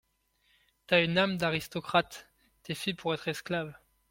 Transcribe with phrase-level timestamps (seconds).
[0.87, 2.25] T’as une âme d’aristocrate,
[2.63, 3.75] t’es fait pour être esclave.